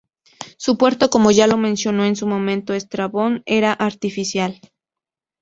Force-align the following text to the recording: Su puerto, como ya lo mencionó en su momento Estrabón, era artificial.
Su 0.57 0.79
puerto, 0.79 1.11
como 1.11 1.29
ya 1.29 1.45
lo 1.45 1.57
mencionó 1.57 2.05
en 2.05 2.15
su 2.15 2.25
momento 2.25 2.73
Estrabón, 2.73 3.43
era 3.45 3.71
artificial. 3.71 4.59